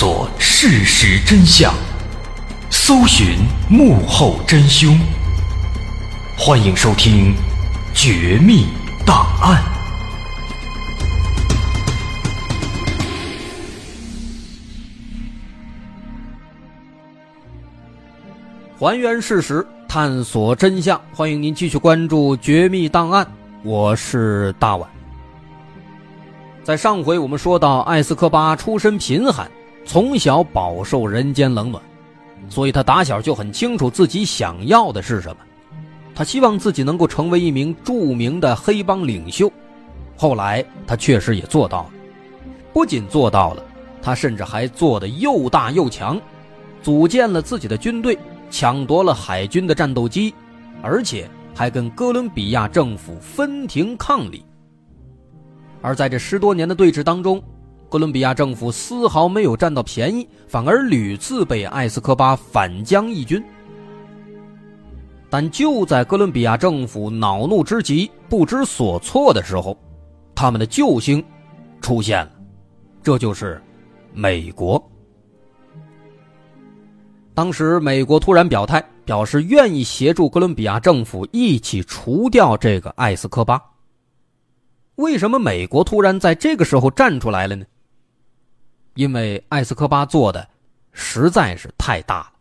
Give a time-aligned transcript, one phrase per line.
[0.00, 1.74] 索事实真相，
[2.70, 3.38] 搜寻
[3.68, 4.96] 幕后真凶。
[6.38, 7.34] 欢迎收听
[7.92, 8.66] 《绝密
[9.04, 9.60] 档案》，
[18.78, 21.00] 还原事实，探索真相。
[21.12, 23.26] 欢迎您继续关注《绝密档案》，
[23.64, 24.88] 我是大碗。
[26.62, 29.50] 在上回我们说到，艾斯科巴出身贫寒，
[29.84, 31.82] 从小饱受人间冷暖，
[32.48, 35.36] 所以他打小就很清楚自己想要的是什么。
[36.14, 39.50] 他希望自己能够成为一名著名的黑帮领袖。
[40.16, 41.90] 后来他确实也做到了，
[42.72, 43.62] 不仅做到了，
[44.02, 46.20] 他甚至还做得又大又强，
[46.82, 48.18] 组建了自己的军队，
[48.50, 50.34] 抢夺了海军的战斗机，
[50.82, 54.44] 而且还跟哥伦比亚政府分庭抗礼。
[55.80, 57.40] 而在这十多年的对峙当中，
[57.88, 63.42] 哥伦比亚政府丝毫没有占到便宜，反而屡次被埃斯科巴反将一军。
[65.30, 69.76] 但就在哥伦比亚政府恼怒之极、不知所措的时候，
[70.34, 71.24] 他们的救星
[71.80, 72.32] 出现了，
[73.02, 73.60] 这就是
[74.12, 74.82] 美国。
[77.34, 83.62] 当时，美国突然表态，表示愿意协助哥伦比亚政府一起除掉这个艾斯科巴。
[84.96, 87.64] 为什么美国突然在这个时候站出来了呢？
[88.98, 90.44] 因为艾斯科巴做的
[90.90, 92.32] 实在是太大了。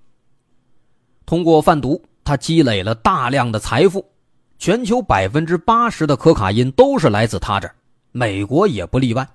[1.24, 4.04] 通过贩毒，他积累了大量的财富，
[4.58, 7.76] 全球百分之八十的可卡因都是来自他这儿，
[8.12, 9.28] 美国也不例外。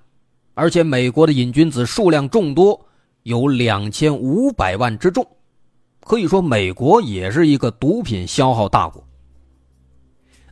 [0.53, 2.77] 而且美国的瘾君子数量众多，
[3.23, 5.25] 有两千五百万之众，
[6.01, 9.01] 可以说美国也是一个毒品消耗大国。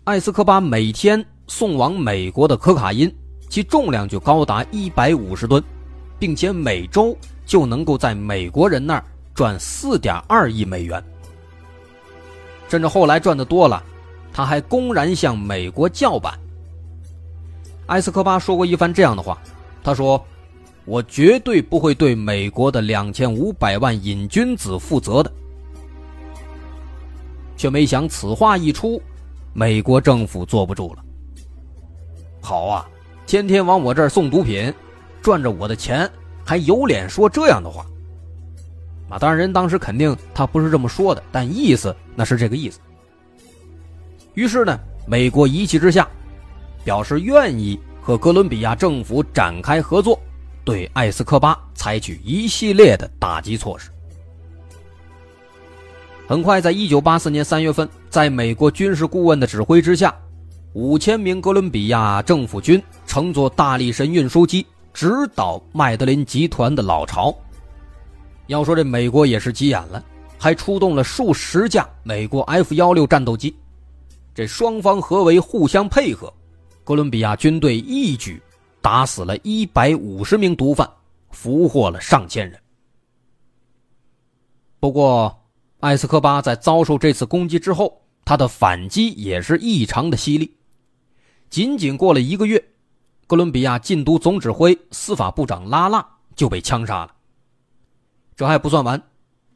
[0.06, 1.26] 艾斯科巴每天。
[1.48, 3.14] 送往美国的可卡因，
[3.50, 5.62] 其重量就高达一百五十吨，
[6.22, 7.18] 并且每周
[7.48, 11.04] 就能够在美国人那儿赚四点二亿美元。
[12.70, 13.84] 甚至后来赚的多了，
[14.32, 16.38] 他还公然向美国叫板。
[17.88, 19.42] 埃斯科巴说过一番这样的话，
[19.84, 20.24] 他说
[20.86, 25.32] ：“我绝对不会对美国的两千五百万瘾君子负责的。”
[27.58, 29.02] 却没想此话一出，
[29.54, 31.04] 美国政府坐不住了。
[32.42, 32.88] 好啊，
[33.26, 34.72] 天天往我这儿送毒品，
[35.22, 36.10] 赚着我的钱，
[36.46, 37.86] 还有脸说这样的话？
[39.10, 42.80] 啊，当然，人当时肯定他不是这么说的，但意思那是这个意思。
[44.34, 46.08] 于是呢，美国一气之下，
[46.84, 50.20] 表示愿意和哥伦比亚政府展开合作，
[50.64, 53.90] 对艾斯科巴采取一系列的打击措施。
[56.28, 60.16] 很快，在一九八四年三月份，在美国军事顾问的指挥之下。
[60.74, 67.36] 五千名哥伦比亚政府军乘坐大力神运输机直捣麦德林集团的老巢。
[68.48, 70.04] 要说这美国也是急眼了，
[70.38, 73.56] 还出动了数十架美国 F 幺六战斗机。
[74.34, 76.34] 这双方合围，互相配合，
[76.84, 78.42] 哥伦比亚军队一举
[78.82, 80.90] 打死了一百五十名毒贩，
[81.32, 82.60] 俘获了上千人。
[84.80, 85.38] 不过，
[85.80, 90.56] 艾斯科巴在遭受这次攻击之后，他的反击也是异常的犀利。
[91.50, 92.64] 仅仅过了一个月，
[93.32, 96.06] 哥伦比亚禁毒总指挥、司法部长拉拉
[96.36, 97.12] 就被枪杀了。
[98.36, 99.02] 这还不算完，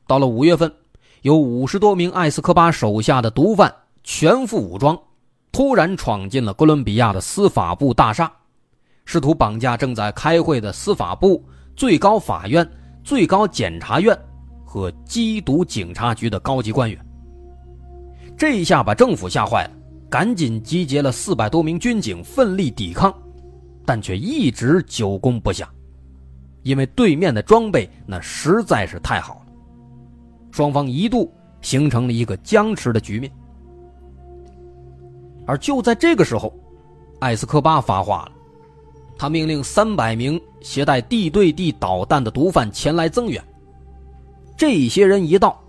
[0.08, 0.74] 到了五月份，
[1.24, 4.98] 有五十多名艾斯科巴手下的毒贩全副武装，
[5.52, 8.32] 突然闯进了哥伦比亚的司法部大厦，
[9.04, 11.44] 试图绑架正在开会的司法部、
[11.76, 12.66] 最高法院、
[13.04, 14.18] 最高检察院
[14.64, 17.06] 和缉毒警察局的高级官员。
[18.38, 19.72] 这一下把政府吓坏了。
[20.10, 23.14] 赶紧集结了四百多名军警，奋力抵抗，
[23.86, 25.70] 但却一直久攻不下，
[26.64, 29.54] 因为对面的装备那实在是太好了，
[30.52, 33.32] 双方一度形成了一个僵持的局面。
[35.46, 36.52] 而就在这个时候，
[37.20, 38.32] 艾斯科巴发话了，
[39.18, 43.44] 他命令三百名携带地对地导弹的毒贩前来增援。
[44.58, 45.62] 这些人一到，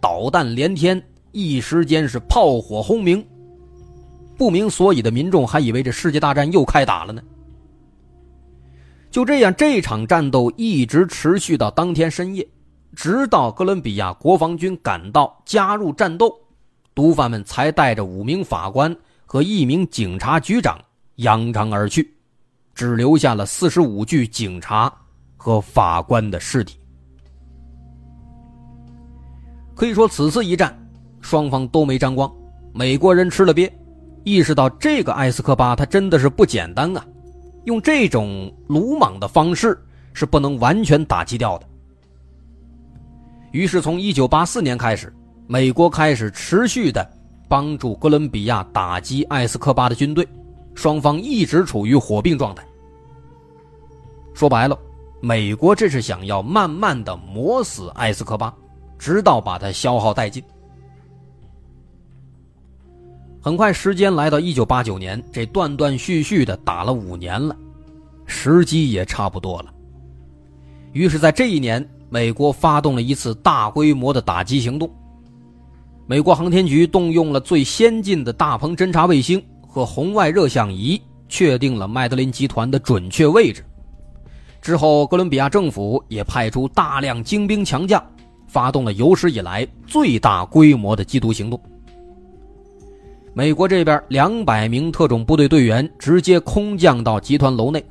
[0.00, 1.02] 导弹连天，
[1.32, 3.24] 一时间是炮火轰鸣。
[4.36, 7.20] 不明所以的民众还以为这世界大战又开打了呢。
[9.10, 12.46] 就这样，这场战斗一直持续到当天深夜，
[12.94, 16.32] 直到哥伦比亚国防军赶到加入战斗，
[16.94, 18.96] 毒贩们才带着五名法官
[19.26, 20.78] 和一名警察局长
[21.16, 22.14] 扬长而去，
[22.72, 24.92] 只留下了四十五具警察
[25.36, 26.78] 和法官的尸体。
[29.74, 30.76] 可以说，此次一战，
[31.20, 32.32] 双方都没沾光，
[32.72, 33.68] 美国人吃了瘪。
[34.22, 37.04] 意识到这个埃斯科巴他真的是不简单啊，
[37.64, 39.78] 用这种鲁莽的方式
[40.12, 41.66] 是不能完全打击掉的。
[43.52, 45.12] 于是，从1984年开始，
[45.46, 47.04] 美国开始持续的
[47.48, 50.26] 帮助哥伦比亚打击埃斯科巴的军队，
[50.74, 52.64] 双方一直处于火并状态。
[54.32, 54.78] 说白了，
[55.20, 58.54] 美国这是想要慢慢的磨死埃斯科巴，
[58.96, 60.42] 直到把他消耗殆尽。
[63.42, 67.56] 很快，时间来到1989年，这断断续续的打了五年了，
[68.26, 69.72] 时机也差不多了。
[70.92, 74.90] 于是，在这一年，美国发动了一次大规模的打击行动。
[76.06, 83.64] 美国航天局动用了最先进的大鹏侦察卫星和红外热像仪，确定了麦德林集团的准确位置。
[84.60, 88.04] 之后，哥伦比亚政府也派出大量精兵强将，
[88.46, 91.58] 发动了有史以来最大规模的缉毒行动。
[93.32, 97.84] 美国这边两百名特种部队队员直接空降到集团楼内，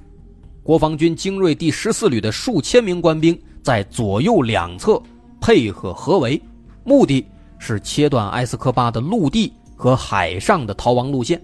[0.63, 5.01] 国防军精锐第十四旅的数千名官兵在左右两侧
[5.39, 6.41] 配合合围，
[6.83, 7.25] 目的
[7.57, 11.41] 是切断埃斯科巴的陆地和海上的逃亡路线。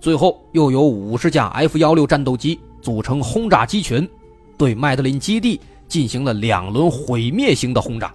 [0.00, 4.08] 最后，又有五十架 F 幺六战斗机组成轰炸机群，
[4.56, 8.14] 对麦德林基地进行了两轮毁灭性的轰炸。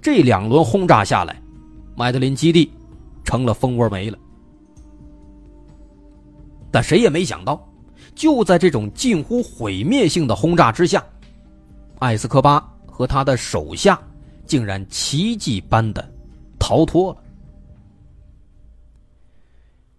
[0.00, 1.38] 这两轮轰炸下来，
[1.94, 2.70] 麦德林基地。
[3.24, 4.18] 成了蜂窝煤了，
[6.70, 7.66] 但谁也没想到，
[8.14, 11.04] 就在这种近乎毁灭性的轰炸之下，
[11.98, 14.00] 艾斯科巴和他的手下
[14.46, 16.06] 竟然奇迹般的
[16.58, 17.18] 逃脱了。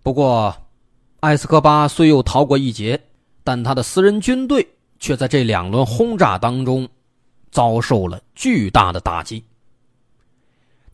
[0.03, 0.55] 不过，
[1.19, 3.01] 艾斯科巴虽又逃过一劫，
[3.43, 4.65] 但他的私人军队
[4.99, 6.87] 却在这两轮轰炸当中
[7.49, 9.43] 遭受了巨大的打击。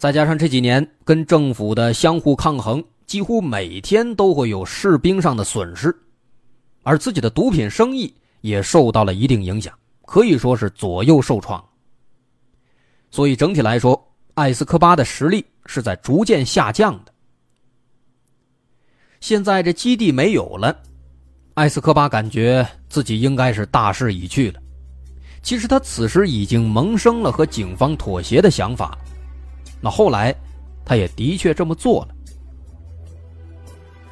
[0.02, 5.96] 再加上这几年跟政府的相互抗衡，几乎每天都会有士兵上的损失，
[6.82, 8.12] 而自己的毒品生意
[8.42, 9.72] 也受到了一定影响，
[10.08, 11.64] 可以说是左右受创。
[13.12, 17.14] 所以整体来说，艾斯科巴的实力是在逐渐下降的。
[19.20, 20.76] 现在这基地没有了，
[21.54, 24.60] 艾斯科巴感觉自己应该是大势已去了。
[25.44, 28.98] 其实他此时已经萌生了和警方妥协的想法。
[29.82, 30.34] 那后来，
[30.86, 32.16] 他也的确这么做了。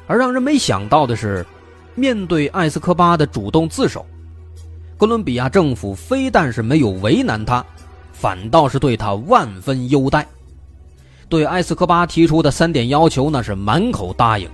[0.06, 1.46] 而让人没想到的是，
[1.94, 4.04] 面对艾斯科巴的主动自首，
[4.98, 7.64] 哥伦比亚政府非但是没有为难他，
[8.12, 10.26] 反倒是对他万分优待，
[11.28, 14.50] 对艾斯科巴提出的三点要求那是满口答应。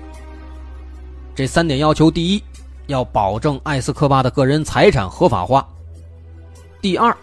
[1.35, 2.43] 这三点要求：第一，
[2.87, 5.61] 要保证艾斯科巴的个人财产合法化；
[6.83, 7.17] 第二，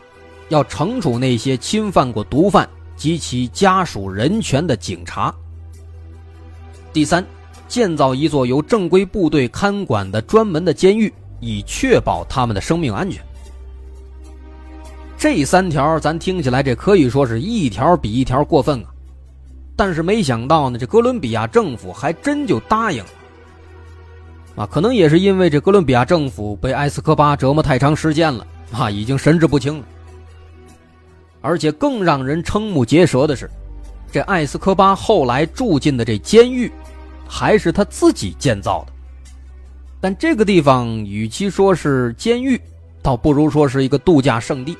[0.50, 2.68] 要惩处那些侵犯过毒贩。
[3.04, 5.36] 及其家属人权的警察。
[6.94, 7.22] 第三，
[7.68, 13.22] 建造一座由正规部队看管的专门的监狱，以确保他们的生命安全。
[15.18, 18.88] 这三条咱听起来这可以说是一条比一条过分啊！
[19.76, 23.10] 但是没想到呢，这哥伦比亚政府还真就答应了。
[24.56, 29.86] 啊，可能也是因为这哥伦比亚政府被埃斯科巴折磨太长时间了啊，已经神志不清了。
[31.44, 33.50] 而且更让人瞠目结舌的是，
[34.10, 36.72] 这艾斯科巴后来住进的这监狱，
[37.28, 38.94] 还是他自己建造的。
[40.00, 42.60] 但这个地方与其说是监狱，
[43.02, 44.78] 倒不如说是一个度假胜地。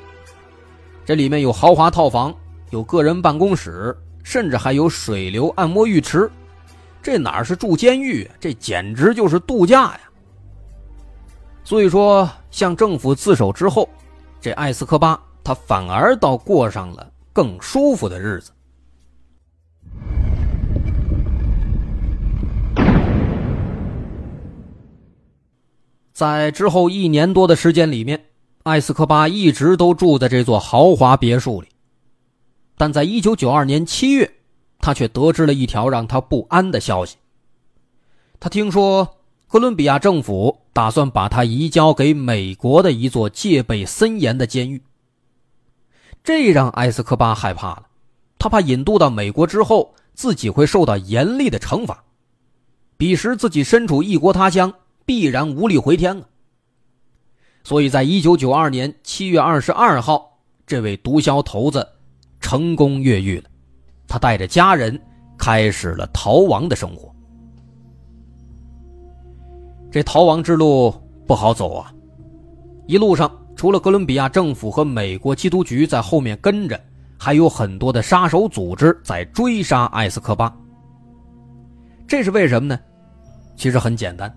[1.06, 2.34] 这里面有豪华套房，
[2.70, 3.94] 有个人办公室，
[4.24, 6.32] 甚至还有水流按摩浴池。
[7.02, 8.26] 这哪是住监狱？
[8.40, 10.00] 这简直就是度假呀！
[11.66, 13.90] 所以说，向政府自首之后，
[14.40, 15.22] 这艾斯科巴。
[15.44, 18.52] 他反而倒过上了更舒服的日子。
[26.14, 28.24] 在之后一年多的时间里面，
[28.64, 31.68] 艾斯科巴一直都住在这座豪华别墅里。
[32.78, 34.32] 但在一九九二年七月，
[34.80, 37.18] 他却得知了一条让他不安的消息。
[38.40, 44.82] 他听说哥伦比亚政府打算把他移交给美国的一座戒备森严的监狱。
[46.24, 47.88] 这让埃斯科巴害怕了，
[48.40, 52.02] 他怕引渡到美国之后，自己会受到严厉的惩罚。
[52.96, 54.74] 彼时自己身处异国他乡，
[55.06, 56.24] 必然无力回天啊。
[57.66, 61.86] 所以在一九九二年七月二十二号，这位毒枭头子
[62.40, 63.50] 成功越狱了，
[64.08, 64.98] 他带着家人
[65.38, 67.14] 开始了逃亡的生活。
[69.92, 70.94] 这逃亡之路
[71.28, 71.94] 不好走啊，
[72.88, 73.30] 一路上。
[73.56, 76.80] 除了哥伦比亚政府和美国缉毒局在后面跟着，
[77.18, 80.54] 还有很多的杀手组织在追杀艾斯科巴。
[82.08, 82.80] 这是为什么呢？
[83.56, 84.32] 其实很简单，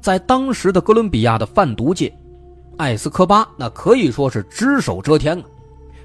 [0.00, 2.14] 在当时的哥伦比亚的贩毒界，
[2.76, 5.44] 艾斯科巴那可以说是只手遮天啊，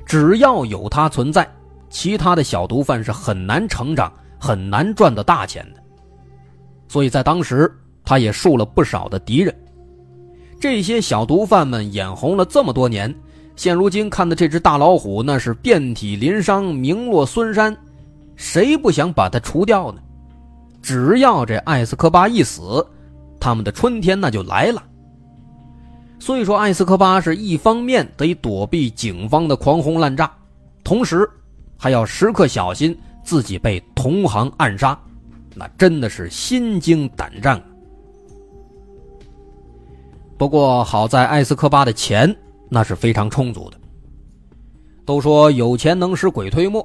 [0.05, 1.48] 只要有他存在，
[1.89, 5.84] 其他的小毒贩是很难成长、很难赚到大钱的。
[6.88, 7.72] 所以在当时，
[8.03, 9.55] 他也树了不少的敌人。
[10.60, 13.13] 这些小毒贩们眼红了这么多年，
[13.56, 17.75] 现如今看的这只大老虎，那是遍体鳞伤、名落孙山，
[18.36, 20.01] 谁不想把它除掉呢？
[20.82, 22.86] 只要这艾斯科巴一死，
[23.39, 24.84] 他们的春天那就来了。
[26.20, 30.30] 所以说，艾斯科巴是一方面得躲避警方的狂轰滥炸，
[30.84, 31.30] 同时
[31.78, 35.00] 还要时刻小心自己被同行暗杀，
[35.56, 37.62] 那真的是心惊胆战。
[40.39, 42.34] 不过好在艾斯科巴的钱
[42.69, 43.77] 那是非常充足的。
[45.05, 46.81] 都说有钱能使鬼推磨，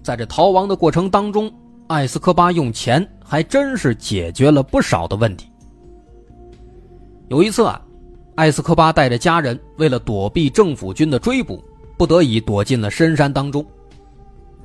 [0.00, 1.52] 在这逃亡的过程当中，
[1.88, 5.50] 艾斯科巴用钱还真是解决了不少的问题。
[7.28, 7.80] 有一次啊。
[8.36, 11.62] 艾斯科巴带着家人，为了躲避政府军的追捕，
[11.96, 13.64] 不得已躲进了深山当中。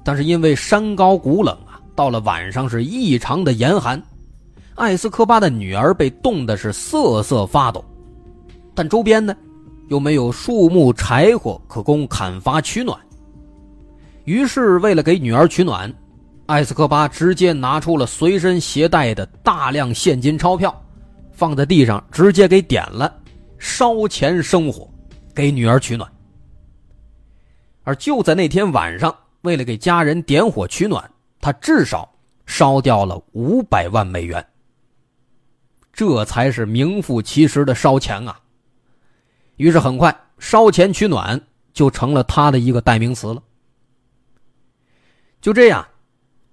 [0.04, 4.02] 但是因为山高谷冷啊，到了晚上是异常的严寒，
[4.74, 7.86] 艾斯科巴的女儿被冻得是瑟瑟发抖。
[8.80, 9.36] 但周边呢，
[9.90, 12.98] 又没有树木柴火可供砍伐取暖。
[14.24, 15.94] 于是为了给女儿取暖，
[16.46, 20.74] 艾斯科巴直接拿出了随身携带的大量现金钞票，
[21.34, 23.14] 放在地上，直接给点了。
[23.58, 24.90] 烧钱生火，
[25.36, 26.10] 给女儿取暖。
[27.84, 31.04] 而就在那天晚上，为了给家人点火取暖，
[31.42, 32.10] 他至少
[32.46, 34.42] 烧掉了五百万美元。
[35.92, 38.40] 这才是名副其实的烧钱啊！
[39.60, 41.40] 于是很快，烧钱取暖
[41.72, 43.44] 就成了他的一个代名词了。
[45.40, 45.88] 就这样，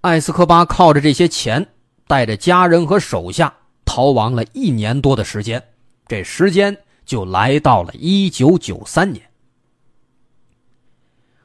[0.01, 1.67] 艾斯科巴靠着这些钱，
[2.05, 5.61] 带着家人和手下逃亡了一年多的时间。
[6.07, 6.77] 这时间。
[7.07, 9.25] 就来到了一九九三年，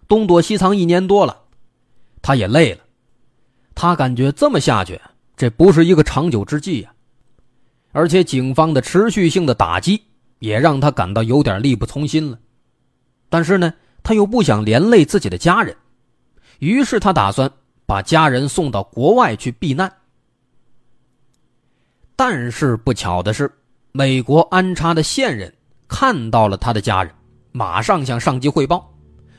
[0.08, 1.42] 东躲西藏一年多了，
[2.20, 2.80] 他也累了，
[3.72, 5.00] 他感觉这么下去，
[5.36, 6.92] 这不是一个长久之计呀。
[7.92, 10.02] 而且警方的持续性的打击
[10.42, 12.36] 也让他感到有点力不从心了。
[13.30, 13.72] 但是呢，
[14.02, 15.74] 他又不想连累自己的家人，
[16.58, 17.50] 于是他打算
[17.86, 19.90] 把家人送到国外去避难。
[22.16, 23.50] 但是不巧的是。
[23.94, 25.52] 美国安插的线人
[25.86, 27.14] 看到了他的家人，
[27.52, 28.90] 马上向上级汇报。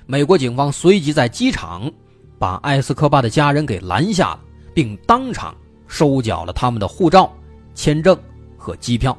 [0.05, 1.91] 美国警方随即在机场
[2.37, 4.41] 把艾斯科巴的家人给拦下了，
[4.71, 5.55] 并当场
[5.87, 7.35] 收缴了他们的护照、
[7.73, 8.15] 签证
[8.55, 9.17] 和机票，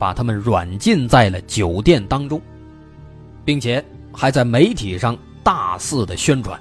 [0.00, 2.40] 把他们软禁在了酒店当中，
[3.44, 6.58] 并且还在媒体上大肆的宣传。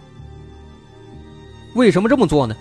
[1.74, 2.56] 为什么这么做呢？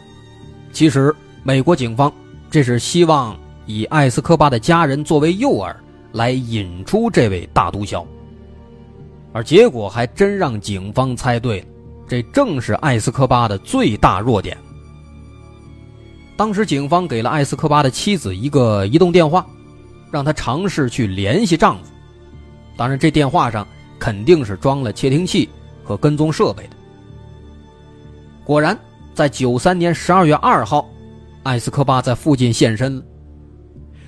[0.73, 2.11] 其实，美国警方
[2.49, 3.37] 这是希望。
[3.71, 5.77] 以艾斯科巴的家人作为诱饵，
[6.13, 8.03] 来引出这位大毒枭。
[9.31, 11.67] 而结果还真让警方猜对了，
[12.09, 14.57] 这正是艾斯科巴的最大弱点。
[16.35, 19.47] 当时警方给了艾斯科巴的妻子一个移动电话，
[20.11, 21.91] 让他尝试去联系丈夫。
[22.77, 23.67] 当然，这电话上
[23.99, 25.49] 肯定是装了窃听器
[25.83, 26.71] 和跟踪设备的。
[28.45, 28.79] 果然，
[29.15, 30.89] 在九三年十二月二号，
[31.43, 33.03] 艾斯科巴在附近现身了。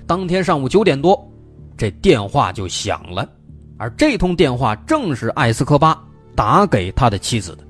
[0.06, 1.20] 当天上午九点多，
[1.76, 3.28] 这电话就响了，
[3.76, 6.00] 而这通电话正是艾斯科巴
[6.34, 7.64] 打给他的妻子的。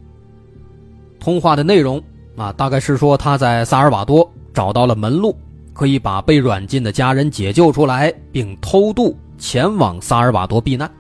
[1.18, 2.02] 通话的内容
[2.36, 5.36] 啊，大概是说他在萨尔瓦多找到了门路，
[5.80, 10.92] 可以把被软禁的家人解救出来，并偷渡前往萨尔瓦多避难。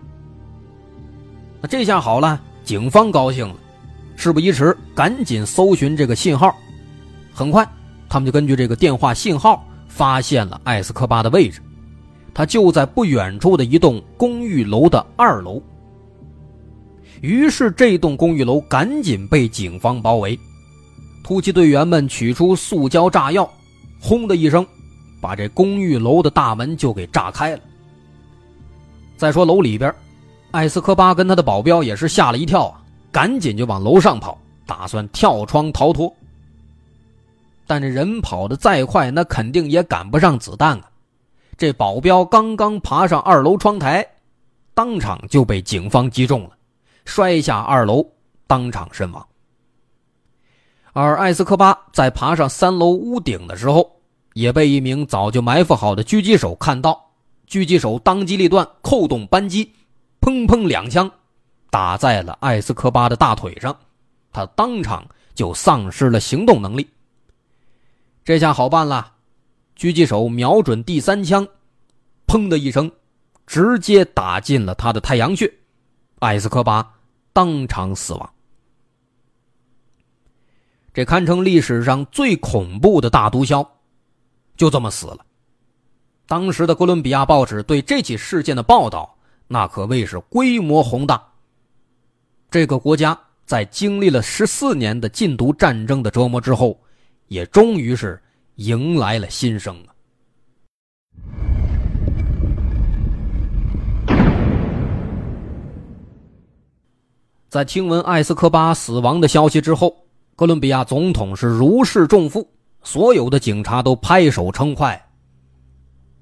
[1.60, 3.54] 那这下好了，警方高兴了，
[4.16, 6.56] 事不宜迟，赶紧搜寻这个信号。
[7.30, 7.68] 很快，
[8.08, 9.62] 他们就根据这个电话信号。
[9.86, 11.60] 发现了艾斯科巴的位置，
[12.32, 15.62] 他就在不远处的一栋公寓楼的二楼。
[17.20, 20.40] 于是，这栋公寓楼赶紧被警方包围，
[21.22, 23.46] 突击队员们取出塑胶炸药，
[24.00, 24.66] 轰的一声，
[25.20, 27.60] 把这公寓楼的大门就给炸开了。
[29.16, 29.94] 再说楼里边，
[30.50, 36.12] 艾斯科巴跟他的保镖也是吓了一跳啊，赶紧就往楼上跑，打算跳窗逃脱。
[37.66, 40.90] 但这人跑得再快，那肯定也赶不上子弹啊！
[41.56, 44.04] 这保镖刚刚爬上二楼窗台，
[44.74, 46.50] 当场就被警方击中了，
[47.04, 48.04] 摔下二楼，
[48.46, 49.24] 当场身亡。
[50.92, 54.00] 而艾斯科巴在爬上三楼屋顶的时候，
[54.34, 57.10] 也被一名早就埋伏好的狙击手看到，
[57.48, 59.72] 狙击手当机立断，扣动扳机，
[60.20, 61.10] 砰砰两枪，
[61.70, 63.76] 打在了艾斯科巴的大腿上，
[64.32, 66.88] 他当场就丧失了行动能力。
[68.24, 69.12] 这下好办了，
[69.78, 71.46] 狙击手瞄准第三枪，
[72.26, 72.90] 砰的一声，
[73.46, 75.52] 直接打进了他的太阳穴，
[76.18, 76.94] 艾斯科巴
[77.32, 78.30] 当场死亡。
[80.92, 83.64] 这堪称历史上最恐怖的大毒枭，
[84.56, 85.18] 就这么死了。
[86.26, 89.16] 当时的哥伦比亚报纸对这起事件的报道，
[89.46, 91.22] 那可谓是规模宏大。
[92.50, 93.16] 这个国家
[93.46, 96.76] 在经历了十四年的禁毒战争的折磨之后，
[97.28, 98.20] 也终于是
[98.56, 99.94] 迎来了新生啊！
[107.48, 109.96] 在听闻艾斯科巴死亡的消息之后。
[110.40, 112.48] 哥伦比亚总统是如释重负，
[112.82, 114.98] 所有的警察都拍手称快。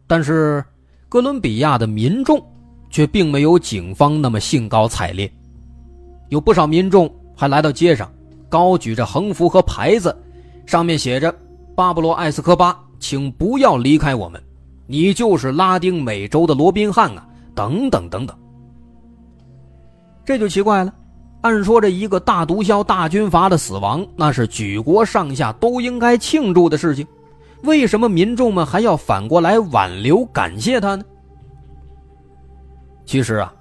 [0.08, 0.64] 但是，
[1.08, 2.44] 哥伦比亚的民众
[2.90, 5.32] 却并没有警方那么兴高采烈，
[6.30, 8.12] 有不少民众还来到街上，
[8.48, 10.12] 高举着横幅和牌子，
[10.66, 11.32] 上面写着
[11.76, 14.42] “巴布罗·埃斯科巴，请不要离开我们，
[14.88, 18.36] 你就是拉丁美洲的罗宾汉啊！”等等等等。
[20.24, 20.92] 这就奇怪了。
[21.40, 27.06] 按说，这一个大毒枭、大军阀的死亡，那是举国上下都应该庆祝的事情，
[27.62, 31.04] 为什么民众们还要反过来挽留、感谢他呢？
[33.06, 33.54] 其实啊，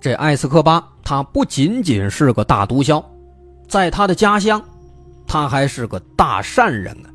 [0.00, 3.04] 这艾斯科巴他不仅仅是个大毒枭，
[3.66, 4.62] 在他的家乡，
[5.26, 7.10] 他还是个大善人啊。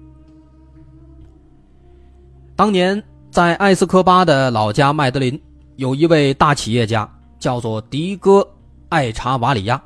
[2.56, 3.02] 当年
[3.32, 5.42] 在艾斯科巴的老家麦德林，
[5.78, 8.42] 有一位大企业家，叫做迪戈·
[8.90, 9.82] 艾查瓦里亚。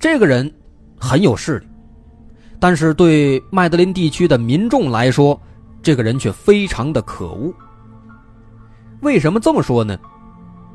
[0.00, 0.50] 这个人
[0.98, 1.66] 很有势力，
[2.58, 5.38] 但是对麦德林地区的民众来说，
[5.82, 7.52] 这个人却非常的可恶。
[9.02, 9.98] 为什么这么说呢？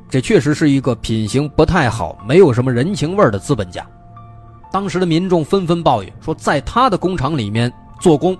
[0.07, 3.83] 这确实是一个品行不太好、没有什么人情味的资本家。
[4.71, 8.37] 当时的民众纷纷抱怨说，在他的工厂里面做工，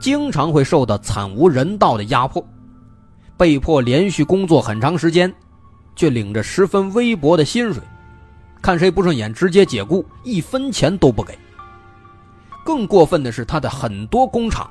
[0.00, 2.44] 经常会受到惨无人道的压迫，
[3.36, 5.32] 被迫连续工作很长时间，
[5.94, 7.80] 却领着十分微薄的薪水。
[8.66, 11.38] 看谁不顺眼，直接解雇，一分钱都不给。
[12.64, 14.68] 更过分的是，他的很多工厂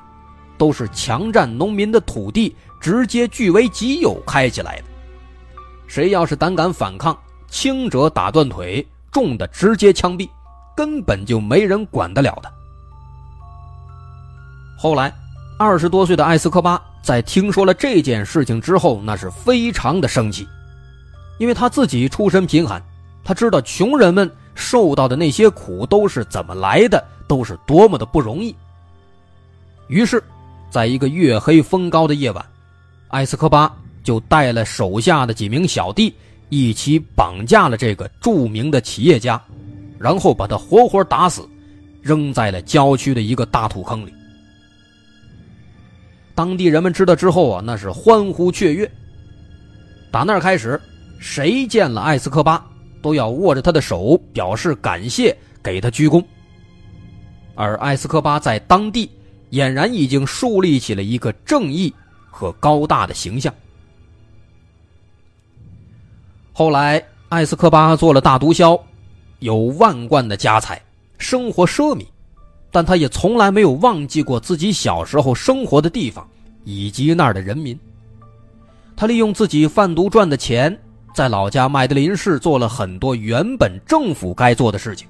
[0.58, 4.84] 都是强占农民的土地，直接据为己有开起来的。
[5.86, 10.28] 谁要是胆敢反抗，轻者打断腿，重的直接枪毙，
[10.76, 12.52] 根本就没人管得了他。
[14.76, 15.10] 后来，
[15.58, 20.46] 二十多岁的艾斯科巴在听说了这件事情之后，那是非常的生气，
[21.38, 22.78] 因为他自己出身贫寒。
[23.26, 28.54] 他知道穷人们受到的那些苦都是怎么来的，都是多么的不容易。
[29.88, 30.22] 于是，
[30.70, 32.46] 在一个月黑风高的夜晚，
[33.08, 36.14] 艾斯科巴就带了手下的几名小弟
[36.50, 39.42] 一起绑架了这个著名的企业家，
[39.98, 41.44] 然后把他活活打死，
[42.00, 44.14] 扔在了郊区的一个大土坑里。
[46.32, 48.88] 当地人们知道之后啊，那是欢呼雀跃。
[50.12, 50.80] 打那儿开始，
[51.18, 52.64] 谁见了艾斯科巴？
[53.06, 56.24] 都要握着他的手表示感谢，给他鞠躬。
[57.54, 59.08] 而埃斯科巴在当地
[59.52, 61.94] 俨然已经树立起了一个正义
[62.28, 63.54] 和高大的形象。
[66.52, 68.80] 后来，艾斯科巴做了大毒枭，
[69.38, 70.82] 有万贯的家财，
[71.16, 72.04] 生活奢靡，
[72.72, 76.28] 但他也从来没有忘记过自己小时候生活的地方
[76.64, 77.78] 以及那儿的人民。
[78.96, 80.76] 他利用自己贩毒赚的钱。
[81.16, 85.08] 在老家麦德林市做了很多原本政府该做的事情，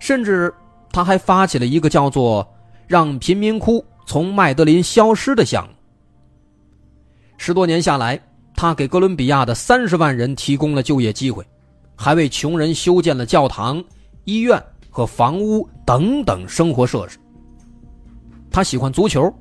[0.00, 0.52] 甚至
[0.90, 2.44] 他还发起了一个叫做
[2.88, 5.72] “让贫民窟从麦德林消失”的项目。
[7.36, 8.20] 十多年下来，
[8.56, 11.46] 他给哥伦比亚的三十万人提供了就业机会，
[11.94, 13.80] 还为穷人修建了教堂、
[14.24, 17.20] 医院和房屋等等生活设施。
[18.50, 19.32] 他喜欢足球，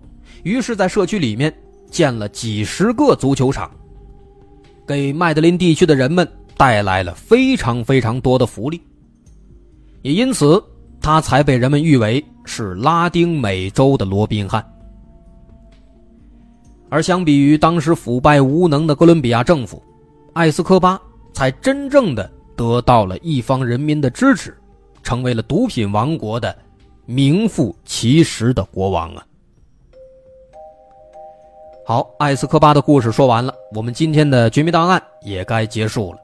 [0.44, 1.52] 于是，在社区里面
[1.90, 3.72] 建了几十个足球场。
[4.92, 6.28] 给麦德林地区的人们
[6.58, 8.82] 带来了非常非常多的福利，
[10.02, 10.62] 也因此
[11.00, 14.62] 他才被人们誉为是拉丁美洲的罗宾汉。
[16.90, 19.82] 而相比于当时腐败无能的哥伦比亚政府，
[20.34, 21.02] 埃斯科巴
[21.32, 24.54] 才真正的得到了一方人民的支持，
[25.02, 26.54] 成为了毒品王国的
[27.06, 29.26] 名副其实的国王啊！
[31.84, 36.20] 好，艾斯科巴的故事说完了，我们今天的绝密档案也该结束了。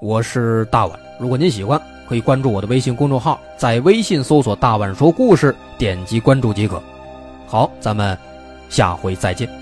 [0.00, 6.82] 我是大碗，如果您喜欢，可以关注我的微信公众号，在微信搜索“大碗说故事”，点击关注即可。
[7.46, 8.18] 好，咱们
[8.70, 9.61] 下回再见。